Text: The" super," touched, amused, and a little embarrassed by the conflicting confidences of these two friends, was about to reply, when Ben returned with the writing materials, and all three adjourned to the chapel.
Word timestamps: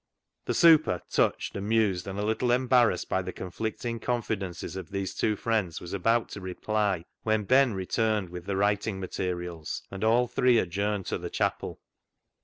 The" 0.45 0.55
super," 0.71 1.03
touched, 1.11 1.55
amused, 1.55 2.07
and 2.07 2.17
a 2.17 2.25
little 2.25 2.49
embarrassed 2.51 3.07
by 3.07 3.21
the 3.21 3.31
conflicting 3.31 3.99
confidences 3.99 4.75
of 4.75 4.89
these 4.89 5.13
two 5.13 5.35
friends, 5.35 5.79
was 5.79 5.93
about 5.93 6.27
to 6.29 6.41
reply, 6.41 7.05
when 7.21 7.43
Ben 7.43 7.75
returned 7.75 8.29
with 8.29 8.45
the 8.47 8.57
writing 8.57 8.99
materials, 8.99 9.83
and 9.91 10.03
all 10.03 10.27
three 10.27 10.57
adjourned 10.57 11.05
to 11.05 11.19
the 11.19 11.29
chapel. 11.29 11.81